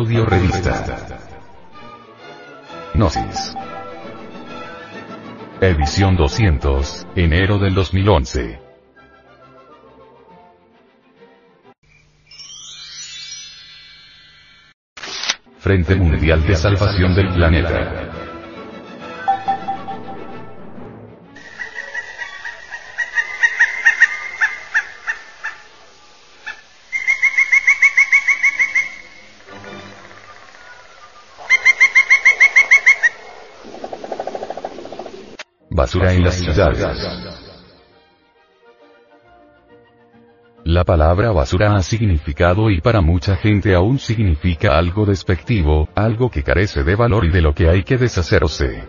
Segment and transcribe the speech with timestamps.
[0.00, 1.06] Audio Revista.
[2.94, 3.54] Gnosis.
[5.60, 8.58] Edición 200, enero del 2011.
[15.58, 18.19] Frente Mundial de Salvación del Planeta.
[35.80, 36.86] Basura en las ciudades.
[40.62, 46.42] La palabra basura ha significado y para mucha gente aún significa algo despectivo, algo que
[46.42, 48.84] carece de valor y de lo que hay que deshacerse.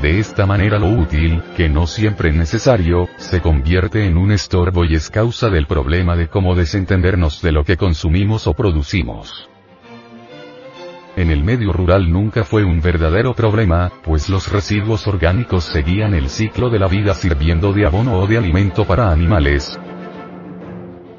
[0.00, 4.86] De esta manera lo útil, que no siempre es necesario, se convierte en un estorbo
[4.86, 9.49] y es causa del problema de cómo desentendernos de lo que consumimos o producimos.
[11.16, 16.28] En el medio rural nunca fue un verdadero problema, pues los residuos orgánicos seguían el
[16.28, 19.78] ciclo de la vida sirviendo de abono o de alimento para animales.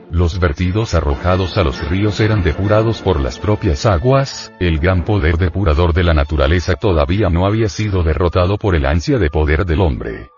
[0.09, 5.38] Los vertidos arrojados a los ríos eran depurados por las propias aguas, el gran poder
[5.38, 9.80] depurador de la naturaleza todavía no había sido derrotado por el ansia de poder del
[9.80, 10.30] hombre.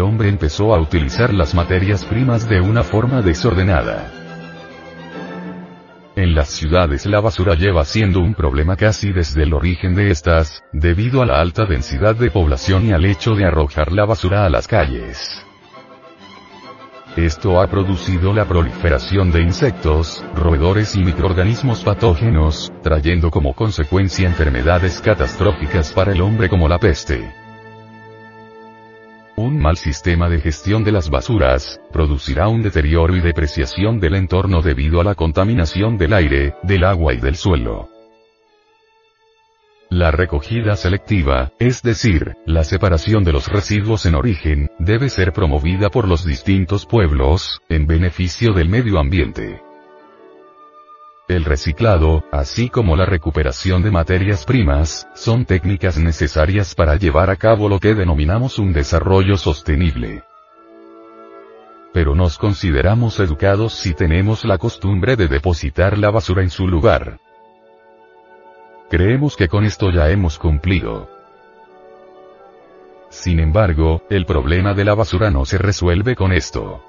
[0.00, 4.10] El hombre empezó a utilizar las materias primas de una forma desordenada.
[6.16, 10.64] En las ciudades la basura lleva siendo un problema casi desde el origen de estas,
[10.72, 14.48] debido a la alta densidad de población y al hecho de arrojar la basura a
[14.48, 15.44] las calles.
[17.14, 25.02] Esto ha producido la proliferación de insectos, roedores y microorganismos patógenos, trayendo como consecuencia enfermedades
[25.02, 27.49] catastróficas para el hombre como la peste.
[29.40, 34.60] Un mal sistema de gestión de las basuras, producirá un deterioro y depreciación del entorno
[34.60, 37.88] debido a la contaminación del aire, del agua y del suelo.
[39.88, 45.88] La recogida selectiva, es decir, la separación de los residuos en origen, debe ser promovida
[45.88, 49.62] por los distintos pueblos, en beneficio del medio ambiente.
[51.30, 57.36] El reciclado, así como la recuperación de materias primas, son técnicas necesarias para llevar a
[57.36, 60.24] cabo lo que denominamos un desarrollo sostenible.
[61.92, 67.20] Pero nos consideramos educados si tenemos la costumbre de depositar la basura en su lugar.
[68.90, 71.08] Creemos que con esto ya hemos cumplido.
[73.08, 76.82] Sin embargo, el problema de la basura no se resuelve con esto.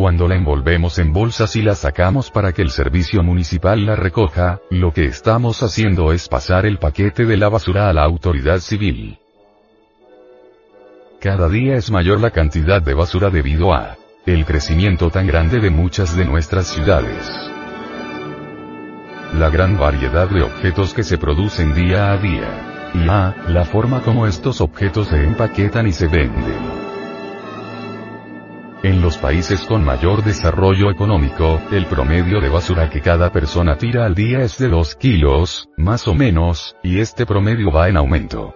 [0.00, 4.58] Cuando la envolvemos en bolsas y la sacamos para que el servicio municipal la recoja,
[4.70, 9.18] lo que estamos haciendo es pasar el paquete de la basura a la autoridad civil.
[11.20, 15.68] Cada día es mayor la cantidad de basura debido a el crecimiento tan grande de
[15.68, 17.30] muchas de nuestras ciudades.
[19.34, 22.90] La gran variedad de objetos que se producen día a día.
[22.94, 26.89] Y a, la forma como estos objetos se empaquetan y se venden.
[28.82, 34.06] En los países con mayor desarrollo económico, el promedio de basura que cada persona tira
[34.06, 38.54] al día es de 2 kilos, más o menos, y este promedio va en aumento.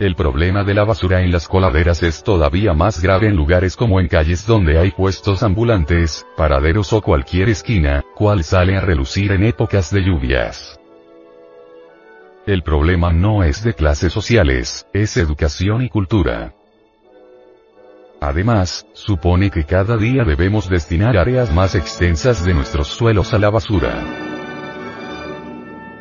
[0.00, 4.00] El problema de la basura en las coladeras es todavía más grave en lugares como
[4.00, 9.44] en calles donde hay puestos ambulantes, paraderos o cualquier esquina, cual sale a relucir en
[9.44, 10.80] épocas de lluvias.
[12.44, 16.57] El problema no es de clases sociales, es educación y cultura.
[18.20, 23.48] Además, supone que cada día debemos destinar áreas más extensas de nuestros suelos a la
[23.48, 24.04] basura.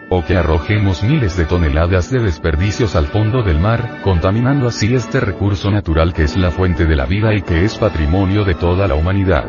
[0.09, 5.19] O que arrojemos miles de toneladas de desperdicios al fondo del mar, contaminando así este
[5.19, 8.87] recurso natural que es la fuente de la vida y que es patrimonio de toda
[8.87, 9.45] la humanidad.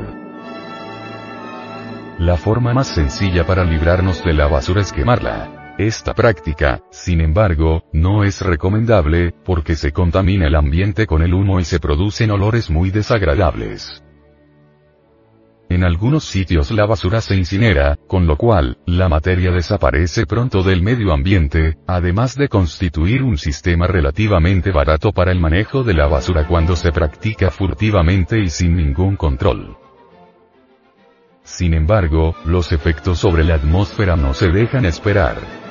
[2.18, 5.57] La forma más sencilla para librarnos de la basura es quemarla.
[5.78, 11.60] Esta práctica, sin embargo, no es recomendable, porque se contamina el ambiente con el humo
[11.60, 14.02] y se producen olores muy desagradables.
[15.70, 20.82] En algunos sitios la basura se incinera, con lo cual, la materia desaparece pronto del
[20.82, 26.44] medio ambiente, además de constituir un sistema relativamente barato para el manejo de la basura
[26.48, 29.76] cuando se practica furtivamente y sin ningún control.
[31.44, 35.67] Sin embargo, los efectos sobre la atmósfera no se dejan esperar.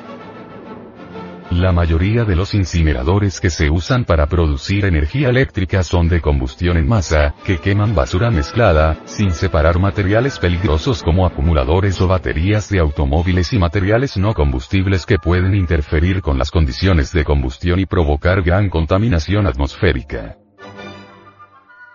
[1.51, 6.75] La mayoría de los incineradores que se usan para producir energía eléctrica son de combustión
[6.75, 12.79] en masa, que queman basura mezclada, sin separar materiales peligrosos como acumuladores o baterías de
[12.79, 18.41] automóviles y materiales no combustibles que pueden interferir con las condiciones de combustión y provocar
[18.41, 20.35] gran contaminación atmosférica.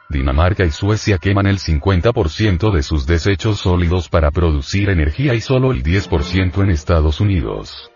[0.08, 5.72] Dinamarca y Suecia queman el 50% de sus desechos sólidos para producir energía y solo
[5.72, 7.91] el 10% en Estados Unidos.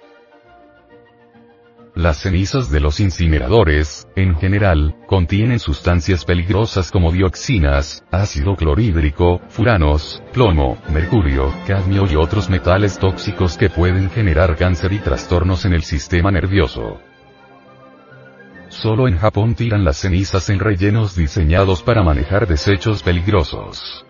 [1.96, 10.22] Las cenizas de los incineradores, en general, contienen sustancias peligrosas como dioxinas, ácido clorhídrico, furanos,
[10.34, 15.84] plomo, mercurio, cadmio y otros metales tóxicos que pueden generar cáncer y trastornos en el
[15.84, 17.00] sistema nervioso.
[18.68, 24.04] Solo en Japón tiran las cenizas en rellenos diseñados para manejar desechos peligrosos.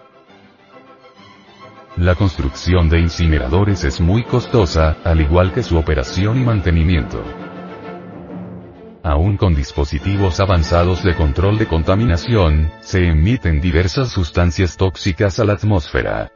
[1.97, 7.46] La construcción de incineradores es muy costosa, al igual que su operación y mantenimiento
[9.07, 15.53] aún con dispositivos avanzados de control de contaminación, se emiten diversas sustancias tóxicas a la
[15.53, 16.33] atmósfera.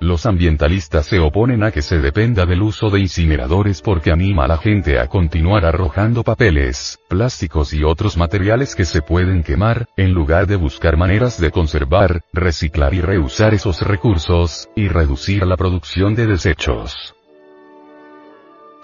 [0.00, 4.48] Los ambientalistas se oponen a que se dependa del uso de incineradores porque anima a
[4.48, 10.12] la gente a continuar arrojando papeles, plásticos y otros materiales que se pueden quemar, en
[10.12, 16.16] lugar de buscar maneras de conservar, reciclar y reusar esos recursos, y reducir la producción
[16.16, 17.13] de desechos.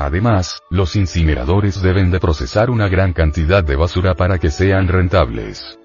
[0.01, 5.79] Además, los incineradores deben de procesar una gran cantidad de basura para que sean rentables.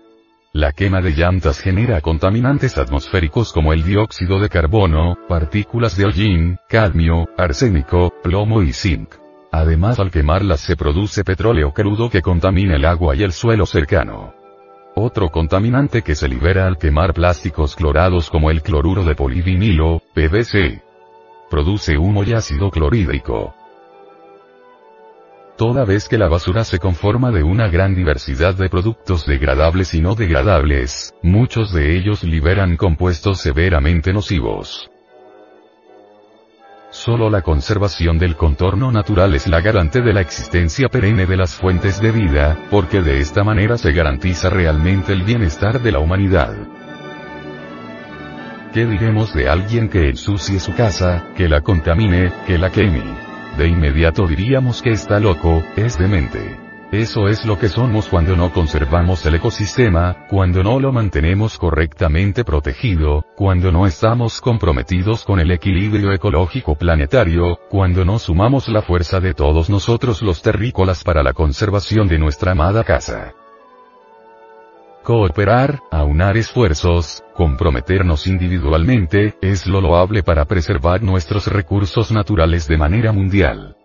[0.53, 6.57] La quema de llantas genera contaminantes atmosféricos como el dióxido de carbono, partículas de hollín,
[6.69, 9.15] cadmio, arsénico, plomo y zinc.
[9.51, 14.33] Además al quemarlas se produce petróleo crudo que contamina el agua y el suelo cercano.
[14.95, 20.81] Otro contaminante que se libera al quemar plásticos clorados como el cloruro de polivinilo, PVC.
[21.49, 23.53] Produce humo y ácido clorhídrico.
[25.57, 30.01] Toda vez que la basura se conforma de una gran diversidad de productos degradables y
[30.01, 34.91] no degradables, muchos de ellos liberan compuestos severamente nocivos.
[36.89, 41.55] Solo la conservación del contorno natural es la garante de la existencia perenne de las
[41.55, 46.53] fuentes de vida, porque de esta manera se garantiza realmente el bienestar de la humanidad.
[48.73, 53.24] ¿Qué diremos de alguien que ensucie su casa, que la contamine, que la queme?
[53.57, 56.59] De inmediato diríamos que está loco, es demente.
[56.91, 62.43] Eso es lo que somos cuando no conservamos el ecosistema, cuando no lo mantenemos correctamente
[62.43, 69.19] protegido, cuando no estamos comprometidos con el equilibrio ecológico planetario, cuando no sumamos la fuerza
[69.19, 73.33] de todos nosotros los terrícolas para la conservación de nuestra amada casa.
[75.05, 83.11] Cooperar, aunar esfuerzos, comprometernos individualmente, es lo loable para preservar nuestros recursos naturales de manera
[83.11, 83.75] mundial.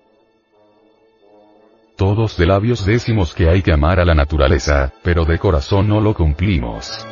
[1.94, 6.00] Todos de labios decimos que hay que amar a la naturaleza, pero de corazón no
[6.00, 7.06] lo cumplimos.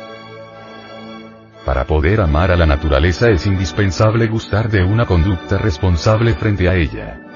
[1.63, 6.73] Para poder amar a la naturaleza es indispensable gustar de una conducta responsable frente a
[6.73, 7.28] ella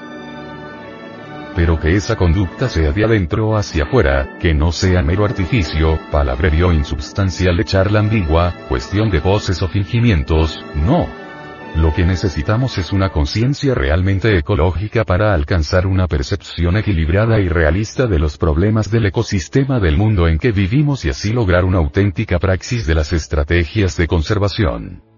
[1.54, 6.72] pero que esa conducta sea de adentro hacia afuera, que no sea mero artificio, palabrerío
[6.72, 11.06] insubstancial de charla ambigua, cuestión de voces o fingimientos, no.
[11.76, 18.06] Lo que necesitamos es una conciencia realmente ecológica para alcanzar una percepción equilibrada y realista
[18.06, 22.38] de los problemas del ecosistema del mundo en que vivimos y así lograr una auténtica
[22.38, 25.13] praxis de las estrategias de conservación.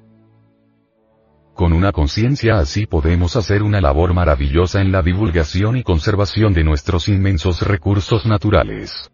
[1.57, 6.63] Con una conciencia así podemos hacer una labor maravillosa en la divulgación y conservación de
[6.63, 9.11] nuestros inmensos recursos naturales.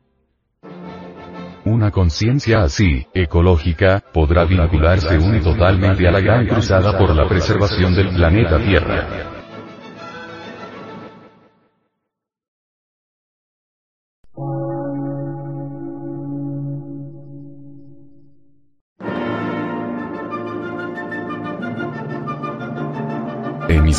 [1.64, 7.94] Una conciencia así, ecológica, podrá vincularse une totalmente a la gran cruzada por la preservación
[7.94, 9.31] del planeta Tierra.